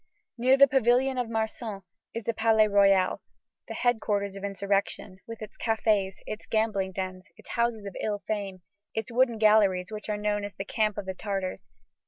[0.39, 1.83] Near the Pavilion of Marsan
[2.15, 3.21] is the Palais Royal,
[3.67, 8.63] that headquarters of insurrection, with its cafés, its gambling dens, its houses of ill fame,
[8.95, 11.67] its wooden galleries which are known as the camp of the Tartars.